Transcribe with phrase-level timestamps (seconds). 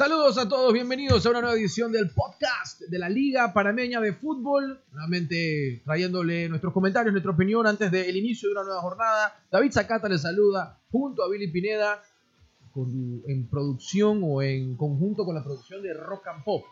[0.00, 4.14] Saludos a todos, bienvenidos a una nueva edición del podcast de la Liga Panameña de
[4.14, 4.80] Fútbol.
[4.92, 9.34] Nuevamente trayéndole nuestros comentarios, nuestra opinión antes del inicio de una nueva jornada.
[9.52, 12.00] David Zacata les saluda junto a Billy Pineda
[13.26, 16.64] en producción o en conjunto con la producción de Rock and Pop.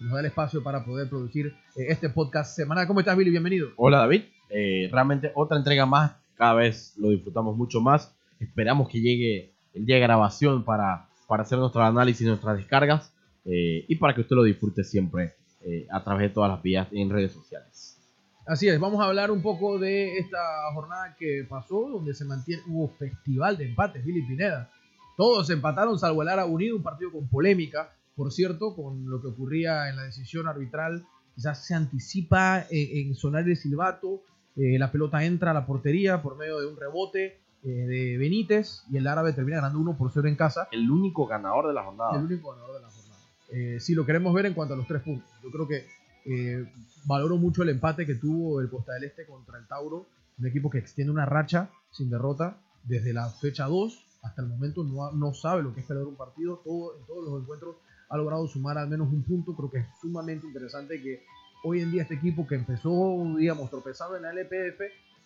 [0.00, 2.86] Nos da el espacio para poder producir eh, este podcast semanal.
[2.86, 3.30] ¿Cómo estás, Billy?
[3.30, 3.68] Bienvenido.
[3.76, 8.14] Hola David, Eh, realmente otra entrega más, cada vez lo disfrutamos mucho más.
[8.40, 13.12] Esperamos que llegue el día de grabación para, para hacer nuestro análisis, nuestras descargas
[13.44, 16.88] eh, y para que usted lo disfrute siempre eh, a través de todas las vías
[16.92, 17.98] en redes sociales.
[18.46, 20.38] Así es, vamos a hablar un poco de esta
[20.74, 24.70] jornada que pasó, donde se mantiene, hubo festival de empates, Billy Pineda.
[25.16, 29.28] Todos empataron, salvo el Ara Unido, un partido con polémica, por cierto, con lo que
[29.28, 31.06] ocurría en la decisión arbitral.
[31.36, 34.22] Ya se anticipa eh, en sonar el silbato,
[34.56, 38.84] eh, la pelota entra a la portería por medio de un rebote eh, de Benítez
[38.90, 40.68] y el árabe termina ganando 1 por 0 en casa.
[40.70, 42.16] El único ganador de la jornada.
[42.16, 43.20] El único ganador de la jornada.
[43.50, 45.86] Eh, si lo queremos ver en cuanto a los tres puntos, yo creo que
[46.26, 46.70] eh,
[47.06, 50.06] valoro mucho el empate que tuvo el Costa del Este contra el Tauro,
[50.38, 54.82] un equipo que extiende una racha sin derrota desde la fecha 2 hasta el momento
[54.82, 57.76] no, no sabe lo que es perder un partido, todo, en todos los encuentros
[58.08, 61.22] ha logrado sumar al menos un punto, creo que es sumamente interesante que
[61.62, 62.90] hoy en día este equipo que empezó,
[63.36, 64.80] digamos, tropezado en la LPF,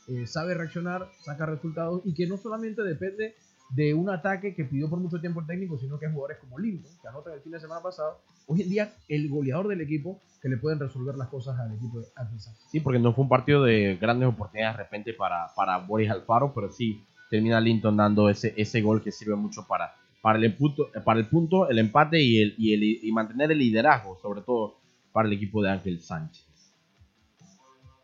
[0.08, 3.34] eh, sabe reaccionar, saca resultados y que no solamente depende
[3.70, 6.90] de un ataque que pidió por mucho tiempo el técnico, sino que jugadores como Linton,
[7.02, 10.48] que anotan el fin de semana pasado, hoy en día el goleador del equipo que
[10.48, 12.58] le pueden resolver las cosas al equipo de adversario.
[12.70, 16.54] Sí, porque no fue un partido de grandes oportunidades de repente para, para Boris Alfaro,
[16.54, 19.92] pero sí termina Linton dando ese, ese gol que sirve mucho para,
[20.22, 23.58] para, el, punto, para el punto, el empate y, el, y, el, y mantener el
[23.58, 24.76] liderazgo, sobre todo
[25.12, 26.47] para el equipo de Ángel Sánchez.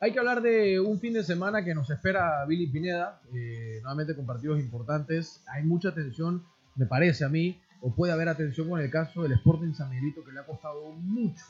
[0.00, 4.14] Hay que hablar de un fin de semana que nos espera Billy Pineda, eh, nuevamente
[4.14, 5.42] con partidos importantes.
[5.46, 6.44] Hay mucha tensión,
[6.76, 10.24] me parece a mí, o puede haber atención con el caso del Sporting San Miguelito,
[10.24, 11.42] que le ha costado mucho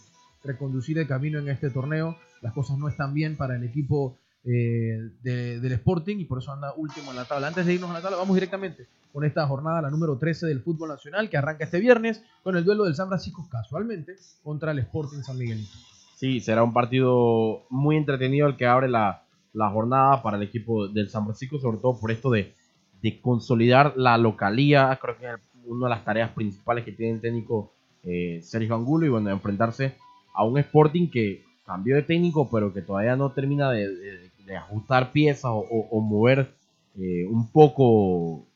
[0.44, 2.16] reconducir el camino en este torneo.
[2.42, 6.52] Las cosas no están bien para el equipo eh, de- del Sporting y por eso
[6.52, 7.46] anda último en la tabla.
[7.48, 10.60] Antes de irnos a la tabla, vamos directamente con esta jornada, la número 13 del
[10.60, 14.80] fútbol nacional, que arranca este viernes con el duelo del San Francisco casualmente contra el
[14.80, 15.72] Sporting San Miguelito.
[16.24, 20.88] Sí, será un partido muy entretenido el que abre la, la jornada para el equipo
[20.88, 22.54] del San Francisco, sobre todo por esto de,
[23.02, 24.98] de consolidar la localía.
[25.02, 25.34] Creo que es
[25.66, 29.96] una de las tareas principales que tiene el técnico eh, Sergio Angulo y bueno, enfrentarse
[30.34, 33.88] a un Sporting que cambió de técnico, pero que todavía no termina de,
[34.46, 36.54] de- ajustar piezas o, o- o mover
[36.98, 38.46] eh, un poco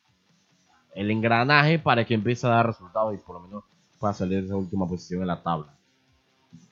[0.95, 3.65] el engranaje para que empiece a dar resultados y por lo menos
[3.99, 5.78] pueda salir de esa última posición en la tabla.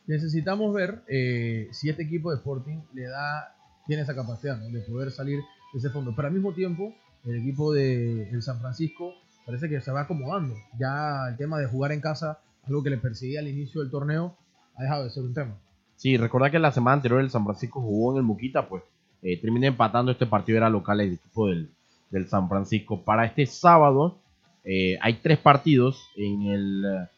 [0.07, 3.55] Necesitamos ver eh, si este equipo de Sporting le da,
[3.87, 4.69] tiene esa capacidad ¿no?
[4.69, 5.41] de poder salir
[5.73, 6.15] de ese fondo.
[6.15, 6.95] Pero al mismo tiempo,
[7.25, 9.13] el equipo de el San Francisco
[9.45, 10.55] parece que se va acomodando.
[10.79, 14.37] Ya el tema de jugar en casa, algo que le perseguía al inicio del torneo,
[14.77, 15.57] ha dejado de ser un tema.
[15.97, 18.83] Sí, recordad que la semana anterior el San Francisco jugó en el Muquita, pues
[19.23, 21.71] eh, terminé empatando este partido, era local el equipo del,
[22.11, 23.03] del San Francisco.
[23.03, 24.19] Para este sábado
[24.65, 27.09] eh, hay tres partidos en el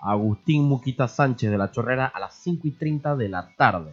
[0.00, 3.92] Agustín Muquita Sánchez de la Chorrera a las 5 y 30 de la tarde.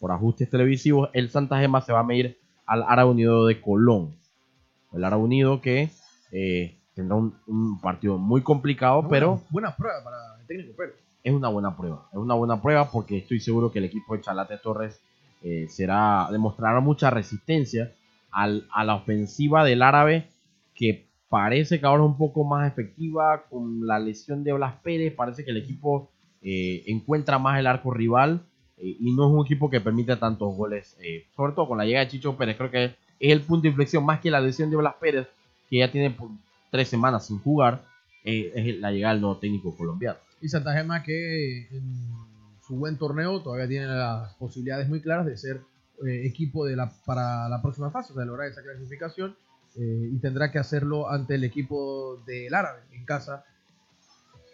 [0.00, 4.14] Por ajustes televisivos, el Santa Gema se va a medir al Ara Unido de Colón.
[4.92, 5.90] El Ara Unido que
[6.30, 10.94] eh, tendrá un, un partido muy complicado, pero Buena prueba para el técnico Pérez.
[11.24, 12.06] es una buena prueba.
[12.12, 15.00] Es una buena prueba porque estoy seguro que el equipo de Chalate Torres
[15.42, 17.92] eh, será demostrará mucha resistencia
[18.30, 20.28] al- a la ofensiva del árabe
[20.74, 25.14] que parece que ahora es un poco más efectiva con la lesión de Blas Pérez.
[25.14, 26.10] Parece que el equipo
[26.42, 28.42] eh, encuentra más el arco rival
[28.78, 30.96] eh, y no es un equipo que permite tantos goles.
[31.02, 33.68] eh, sobre todo con la llegada de Chicho Pérez, creo que es el punto de
[33.70, 35.26] inflexión más que la lesión de Blas Pérez,
[35.68, 36.16] que ya tiene
[36.70, 37.82] tres semanas sin jugar.
[38.24, 40.18] eh, es la llegada del nuevo técnico colombiano.
[40.40, 42.08] Y Santa Gema que en
[42.66, 45.60] su buen torneo todavía tiene las posibilidades muy claras de ser
[46.06, 49.34] eh, equipo de la, para la próxima fase, o sea, lograr esa clasificación.
[49.76, 53.44] Eh, y tendrá que hacerlo ante el equipo del árabe en casa.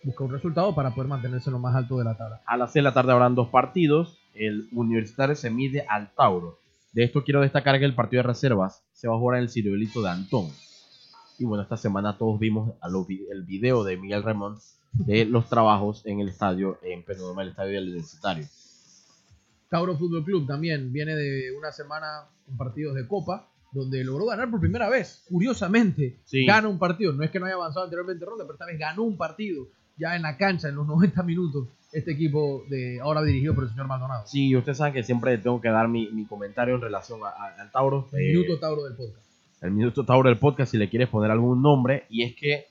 [0.02, 2.42] Busca un resultado para poder mantenerse lo más alto de la tabla.
[2.46, 4.18] A las 6 de la tarde habrán dos partidos.
[4.34, 6.58] El Universitario se mide al Tauro.
[6.92, 9.48] De esto quiero destacar que el partido de reservas se va a jugar en el
[9.50, 10.48] Ciruelito de Antón.
[11.38, 14.58] Y bueno, esta semana todos vimos a lo vi- el video de Miguel Ramón
[14.92, 18.46] de los trabajos en el estadio, en Penodoma, el estadio del Universitario.
[19.68, 24.50] Tauro Fútbol Club también viene de una semana con partidos de Copa, donde logró ganar
[24.50, 25.24] por primera vez.
[25.28, 26.46] Curiosamente, Sí.
[26.46, 27.12] gana un partido.
[27.12, 29.66] No es que no haya avanzado anteriormente en ronda, pero esta vez ganó un partido
[29.96, 31.68] ya en la cancha, en los 90 minutos.
[31.92, 34.26] Este equipo de ahora dirigido por el señor Maldonado.
[34.26, 37.60] Sí, ustedes saben que siempre tengo que dar mi, mi comentario en relación a- a-
[37.62, 38.08] al Tauro.
[38.12, 39.24] El Eh, minuto Tauro del podcast.
[39.62, 42.04] el Minuto Tauro del podcast si le quieres poner algún nombre.
[42.08, 42.66] Y es que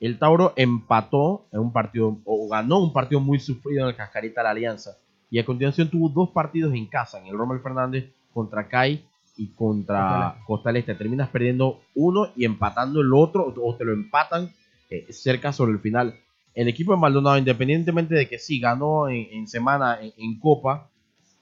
[0.00, 4.42] El Tauro empató en un partido, o ganó un partido muy sufrido en el Cascarita
[4.42, 4.96] de la Alianza.
[5.28, 9.04] Y a continuación tuvo dos partidos en casa, en el Rommel Fernández contra CAI
[9.38, 10.94] y contra Costa del Este.
[10.94, 14.52] Terminas perdiendo uno y empatando el otro, o te lo empatan
[14.90, 16.14] eh, cerca sobre el final.
[16.54, 20.90] El equipo de Maldonado, independientemente de que sí ganó en, semana en, Copa,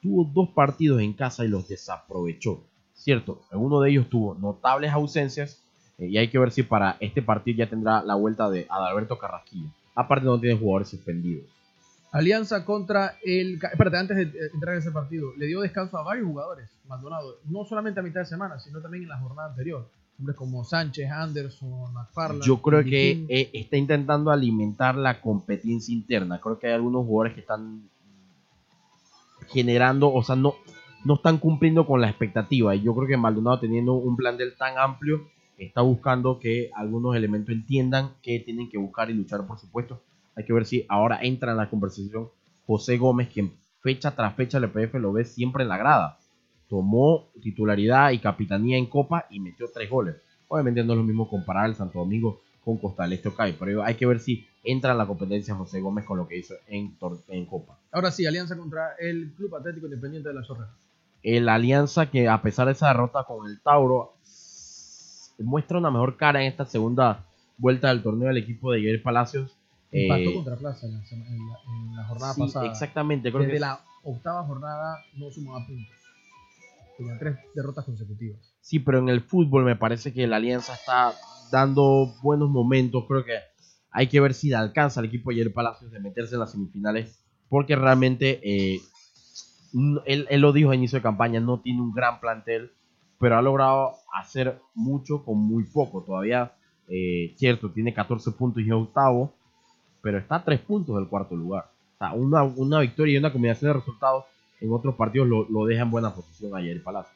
[0.02, 2.62] tuvo dos partidos en casa y los desaprovechó.
[2.93, 5.62] Cierto, en uno de ellos tuvo notables ausencias
[5.98, 9.19] eh, y hay que ver si para este partido ya tendrá la vuelta de Adalberto
[9.19, 9.69] Carrasquillo.
[9.94, 11.46] Aparte no tiene jugadores suspendidos.
[12.16, 13.54] Alianza contra el...
[13.54, 17.64] Espérate, antes de entrar en ese partido, le dio descanso a varios jugadores, Maldonado, no
[17.64, 19.86] solamente a mitad de semana, sino también en la jornada anterior.
[20.18, 22.42] Hombres como Sánchez, Anderson, McFarland.
[22.42, 26.40] Yo creo que eh, está intentando alimentar la competencia interna.
[26.40, 27.82] Creo que hay algunos jugadores que están
[29.48, 30.54] generando, o sea, no,
[31.04, 32.74] no están cumpliendo con la expectativa.
[32.74, 35.28] Y yo creo que Maldonado, teniendo un plan del tan amplio,
[35.58, 40.00] está buscando que algunos elementos entiendan que tienen que buscar y luchar, por supuesto.
[40.36, 42.28] Hay que ver si ahora entra en la conversación
[42.66, 43.50] José Gómez, que
[43.80, 46.18] fecha tras fecha el EPF lo ve siempre en la grada
[46.68, 50.16] tomó titularidad y capitanía en Copa y metió tres goles.
[50.48, 53.94] Obviamente no es lo mismo comparar el Santo Domingo con Costa del Este pero hay
[53.94, 56.96] que ver si entra en la competencia José Gómez con lo que hizo en,
[57.28, 57.78] en Copa.
[57.92, 60.68] Ahora sí, alianza contra el Club Atlético Independiente de la Zorra.
[61.22, 64.14] El alianza que a pesar de esa derrota con el Tauro
[65.38, 67.24] muestra una mejor cara en esta segunda
[67.58, 69.56] vuelta del torneo del equipo de Jair Palacios.
[69.92, 72.66] Eh, contra Plaza en la, jornada pasada.
[72.66, 73.30] Exactamente.
[73.30, 75.94] Creo Desde la octava jornada no sumaba puntos.
[76.96, 78.40] Tenía tres derrotas consecutivas.
[78.60, 81.12] Sí, pero en el fútbol me parece que la Alianza está
[81.50, 83.04] dando buenos momentos.
[83.06, 83.38] Creo que
[83.90, 87.22] hay que ver si le alcanza al equipo Ayer Palacios de meterse en las semifinales.
[87.48, 88.80] Porque realmente, eh,
[90.04, 92.72] él, lo dijo a inicio de campaña, no tiene un gran plantel,
[93.20, 96.02] pero ha logrado hacer mucho con muy poco.
[96.02, 96.52] Todavía,
[96.88, 99.35] eh, cierto, tiene 14 puntos y es octavo,
[100.06, 101.64] pero está a 3 puntos del cuarto lugar.
[101.97, 104.25] O sea, una, una victoria y una combinación de resultados
[104.61, 107.12] en otros partidos lo, lo deja en buena posición ayer Palacio.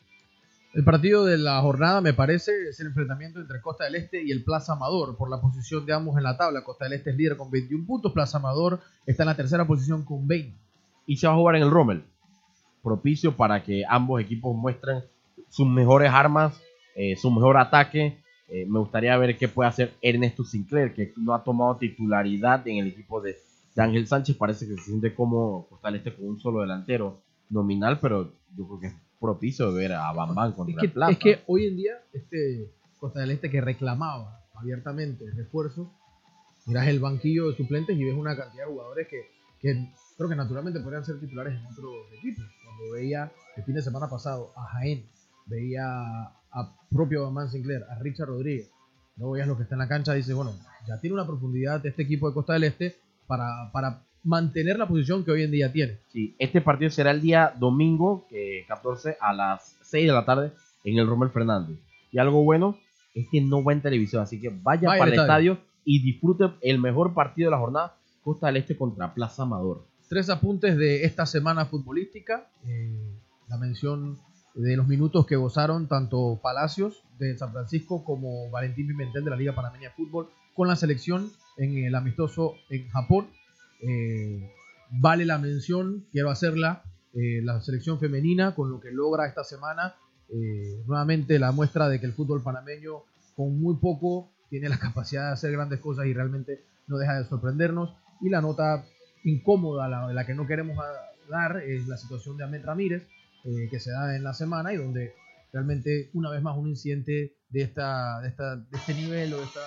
[0.74, 4.32] El partido de la jornada, me parece, es el enfrentamiento entre Costa del Este y
[4.32, 6.64] el Plaza Amador por la posición de ambos en la tabla.
[6.64, 10.04] Costa del Este es líder con 21 puntos, Plaza Amador está en la tercera posición
[10.04, 10.58] con 20.
[11.06, 12.02] Y se va a jugar en el Rommel,
[12.82, 15.04] propicio para que ambos equipos muestren
[15.48, 16.60] sus mejores armas,
[16.96, 18.20] eh, su mejor ataque.
[18.50, 22.78] Eh, me gustaría ver qué puede hacer Ernesto Sinclair, que no ha tomado titularidad en
[22.78, 23.36] el equipo de,
[23.76, 24.36] de Ángel Sánchez.
[24.36, 28.66] Parece que se siente como Costa del Este con un solo delantero nominal, pero yo
[28.66, 31.12] creo que es propicio ver a Bambam contra es que, Plata.
[31.12, 35.92] Es que hoy en día, este Costa del Este que reclamaba abiertamente refuerzo,
[36.66, 39.22] miras el banquillo de suplentes y ves una cantidad de jugadores que,
[39.60, 42.44] que creo que naturalmente podrían ser titulares en otros equipos.
[42.64, 45.06] Cuando veía el fin de semana pasado a Jaén,
[45.46, 48.70] veía a propio Bambam Sinclair, a Richard Rodríguez,
[49.16, 50.52] luego veías lo que está en la cancha, dices, bueno,
[50.86, 54.88] ya tiene una profundidad de este equipo de Costa del Este para, para mantener la
[54.88, 55.98] posición que hoy en día tiene.
[56.12, 58.26] Sí, este partido será el día domingo,
[58.68, 60.52] 14 a las 6 de la tarde
[60.84, 61.78] en el Romel Fernández.
[62.10, 62.76] Y algo bueno
[63.14, 65.58] es que no va en televisión, así que vaya, para el estadio.
[65.84, 69.86] y disfrute el mejor partido de la jornada, Costa del Este contra Plaza Amador.
[70.08, 72.48] Tres apuntes de esta semana futbolística.
[72.66, 73.14] Eh,
[73.48, 74.18] la mención
[74.62, 79.36] de los minutos que gozaron tanto Palacios de San Francisco como Valentín Pimentel de la
[79.36, 83.28] Liga Panameña de Fútbol con la selección en el amistoso en Japón
[83.82, 84.52] eh,
[84.90, 86.82] vale la mención, quiero hacerla,
[87.14, 89.94] eh, la selección femenina con lo que logra esta semana.
[90.28, 93.02] Eh, nuevamente la muestra de que el fútbol panameño
[93.34, 97.24] con muy poco tiene la capacidad de hacer grandes cosas y realmente no deja de
[97.24, 97.94] sorprendernos.
[98.20, 98.84] Y la nota
[99.24, 100.76] incómoda, la, la que no queremos
[101.28, 103.06] dar, es la situación de Ahmed Ramírez,
[103.42, 105.14] que se da en la semana y donde
[105.52, 109.44] realmente una vez más un incidente de, esta, de, esta, de este nivel o de
[109.44, 109.60] esta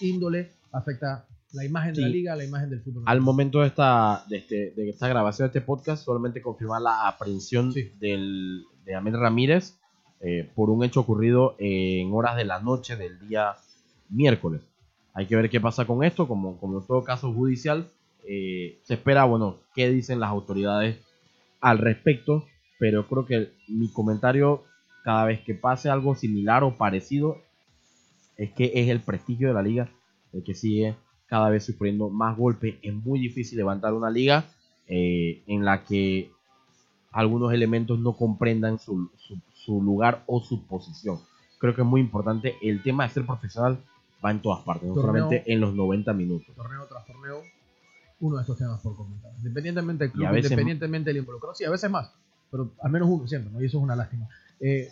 [0.00, 3.04] índole afecta la imagen de la liga, la imagen del fútbol.
[3.06, 7.08] Al momento de esta, de, este, de esta grabación de este podcast, solamente confirmar la
[7.08, 9.78] aprehensión del, de Amel Ramírez
[10.20, 13.54] eh, por un hecho ocurrido en horas de la noche del día
[14.10, 14.62] miércoles.
[15.14, 17.88] Hay que ver qué pasa con esto, como, como en todo caso judicial.
[18.28, 20.98] Eh, se espera, bueno, qué dicen las autoridades
[21.60, 22.46] al respecto,
[22.78, 24.64] pero creo que mi comentario
[25.04, 27.38] cada vez que pase algo similar o parecido
[28.36, 29.88] es que es el prestigio de la liga
[30.32, 32.76] el que sigue cada vez sufriendo más golpes.
[32.82, 34.44] Es muy difícil levantar una liga
[34.86, 36.30] eh, en la que
[37.12, 39.10] algunos elementos no comprendan su,
[39.66, 41.18] lugar o su posición.
[41.58, 42.56] Creo que es muy importante.
[42.62, 43.78] El tema de ser profesional
[44.24, 46.54] va en todas partes, no solamente en los 90 minutos.
[46.54, 47.42] Torneo tras torneo,
[48.20, 49.32] uno de estos temas por comentar.
[49.38, 51.54] Independientemente del club, independientemente del involucrado.
[51.54, 52.12] Sí, a veces más,
[52.50, 53.60] pero al menos uno siempre, ¿no?
[53.62, 54.28] y eso es una lástima.
[54.60, 54.90] Eh,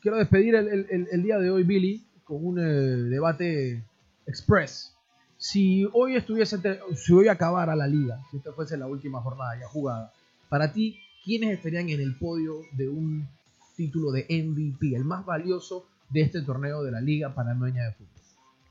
[0.00, 3.82] quiero despedir el, día de hoy, Billy, con un eh, debate
[4.26, 4.90] express
[5.36, 6.58] si hoy estuviese,
[6.94, 10.10] si hoy acabara la liga, si esta fuese la última jornada ya jugada,
[10.48, 13.28] para ti, ¿quiénes estarían en el podio de un
[13.76, 18.08] título de MVP, el más valioso de este torneo de la Liga Panameña de Fútbol?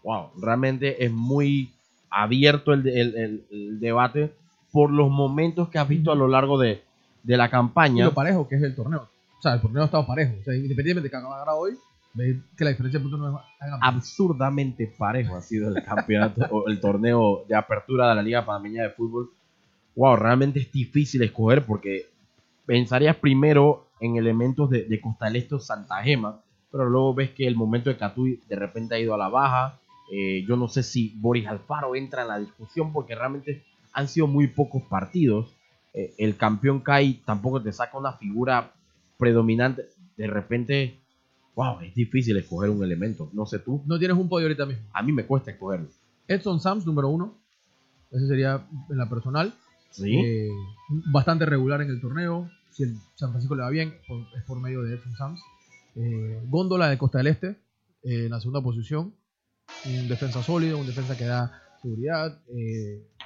[0.04, 1.72] Wow, realmente es muy
[2.10, 4.34] abierto el, el- el- el debate
[4.72, 6.82] por los momentos que has visto a lo largo de,
[7.24, 8.06] de la Y campaña.
[8.06, 9.10] lo parejo que es el torneo.
[9.40, 10.36] O sea, el torneo ha estado parejo.
[10.40, 11.74] O sea, independientemente de que acabara hoy,
[12.14, 16.42] veis que la diferencia de puntos no es tan absurdamente parejo ha sido el campeonato
[16.52, 19.32] o el torneo de apertura de la Liga Panameña de Fútbol.
[19.96, 22.06] Wow, realmente es difícil escoger porque
[22.66, 26.40] pensarías primero en elementos de, de Costa del Este o Santa Gema,
[26.72, 29.80] pero luego ves que el momento de Catuy de repente ha ido a la baja.
[30.12, 33.64] Eh, yo no sé si Boris Alfaro entra en la discusión porque realmente
[33.94, 35.54] han sido muy pocos partidos.
[35.94, 38.74] Eh, el campeón CAI tampoco te saca una figura
[39.18, 39.90] predominante.
[40.18, 41.00] De repente,
[41.56, 43.30] wow, es difícil escoger un elemento.
[43.34, 43.84] No sé tú.
[43.86, 44.84] No tienes un podio ahorita mismo.
[44.94, 45.90] A mí me cuesta escogerlo.
[46.28, 47.38] Edson Sams, número uno.
[48.12, 49.54] Ese sería en la personal.
[49.92, 50.16] Sí.
[50.16, 50.50] Eh,
[51.12, 52.50] bastante regular en el torneo.
[52.72, 53.94] Si el San Francisco le va bien,
[54.36, 55.40] es por medio de Edson Sams.
[55.96, 57.48] Eh, Góndola de Costa del Este,
[58.04, 59.14] eh, en la segunda posición.
[59.86, 62.42] Un defensa sólido, un defensa que da seguridad,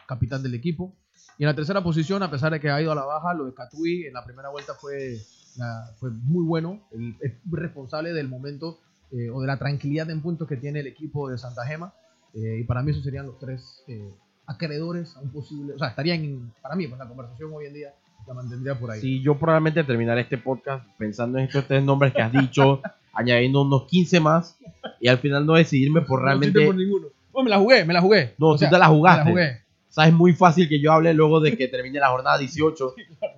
[0.07, 0.95] capitán del equipo.
[1.37, 3.45] Y en la tercera posición, a pesar de que ha ido a la baja, lo
[3.45, 5.17] de Catui en la primera vuelta fue,
[5.57, 6.79] la- fue muy bueno.
[6.91, 8.79] El- es responsable del momento
[9.11, 11.93] eh, o de la tranquilidad en puntos que tiene el equipo de Santa Gema.
[12.33, 14.11] Eh, y para mí esos serían los tres eh,
[14.45, 15.73] acreedores a un posible...
[15.73, 17.93] O sea, estarían, en- para mí, pues la conversación hoy en día
[18.27, 18.99] la mantendría por ahí.
[18.99, 22.81] Sí, yo probablemente terminaré este podcast pensando en estos tres nombres que has dicho,
[23.13, 24.57] añadiendo unos 15 más
[24.99, 26.59] y al final no decidirme por No realmente.
[26.59, 27.07] existe por ninguno.
[27.31, 28.35] Oh, me la jugué, me la jugué.
[28.37, 29.23] No, O tú sea, te la jugaste.
[29.23, 29.61] Me la jugué.
[30.01, 32.93] Sea, es muy fácil que yo hable luego de que termine la jornada 18,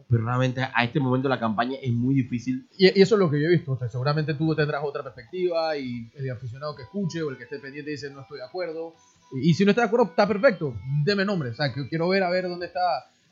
[0.10, 2.68] pero realmente a este momento la campaña es muy difícil.
[2.78, 3.72] Y, y eso es lo que yo he visto.
[3.72, 7.44] O sea, seguramente tú tendrás otra perspectiva y el aficionado que escuche o el que
[7.44, 8.94] esté pendiente dice no estoy de acuerdo.
[9.42, 10.74] Y, y si no está de acuerdo, está perfecto.
[11.06, 11.50] Deme nombre.
[11.50, 12.80] O sea, que quiero ver a ver dónde está.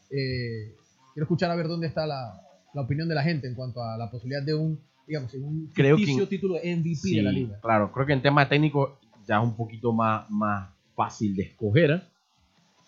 [0.10, 0.74] eh,
[1.14, 2.40] quiero escuchar a ver dónde está la,
[2.74, 5.98] la opinión de la gente en cuanto a la posibilidad de un, digamos, un Creo
[5.98, 7.60] que- título de MVP Sí, de la liga.
[7.62, 12.04] claro, creo que en tema técnico ya es un poquito más, más fácil de escoger,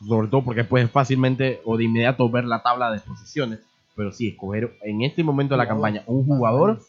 [0.07, 3.59] sobre todo porque puedes fácilmente o de inmediato ver la tabla de posiciones,
[3.95, 6.79] pero sí, escoger en este momento de la campaña un jugador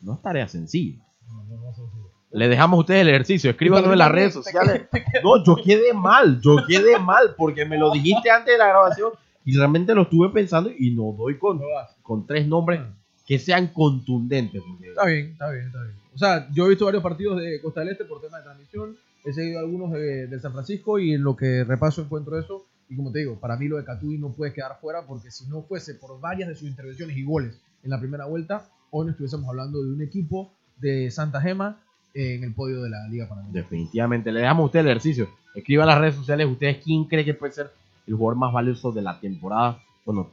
[0.00, 0.98] no es tarea sencilla.
[1.28, 2.04] No, no, no, no, no.
[2.30, 4.88] Le dejamos a ustedes el ejercicio, escríbanlo en las redes sociales.
[5.22, 9.12] No, yo quedé mal, yo quedé mal porque me lo dijiste antes de la grabación
[9.44, 11.60] y realmente lo estuve pensando y no doy con,
[12.02, 12.80] con tres nombres
[13.26, 14.62] que sean contundentes.
[14.82, 15.96] Está bien, está bien, está bien.
[16.14, 18.96] O sea, yo he visto varios partidos de Costa del Este por tema de transmisión.
[19.24, 22.66] He seguido algunos de, del San Francisco y en lo que repaso encuentro eso.
[22.88, 25.46] Y como te digo, para mí lo de Catuy no puede quedar fuera porque si
[25.46, 29.12] no fuese por varias de sus intervenciones y goles en la primera vuelta, hoy no
[29.12, 31.80] estuviésemos hablando de un equipo de Santa Gema
[32.12, 33.54] en el podio de la Liga Panameña.
[33.54, 34.30] Definitivamente.
[34.30, 35.28] Le dejamos a ustedes el ejercicio.
[35.54, 37.70] Escriban en las redes sociales ustedes quién cree que puede ser
[38.06, 39.80] el jugador más valioso de la temporada.
[40.04, 40.30] Bueno,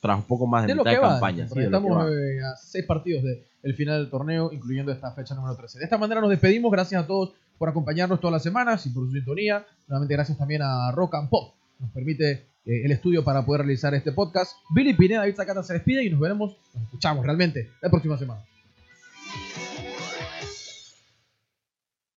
[0.00, 1.48] tras un poco más de, De lo mitad que de va, campaña.
[1.48, 3.22] sí, de lo que estamos eh, a seis partidos
[3.62, 5.78] del final del torneo, incluyendo esta fecha número 13.
[5.78, 6.72] De esta manera nos despedimos.
[6.72, 9.66] Gracias a todos por acompañarnos todas las semanas y por su sintonía.
[9.86, 11.52] Nuevamente gracias también a Rock and Pop.
[11.78, 12.30] Nos permite
[12.64, 14.56] eh, el estudio para poder realizar este podcast.
[14.74, 18.42] Billy Pineda, David Zacata se despide y nos veremos, nos escuchamos realmente la próxima semana.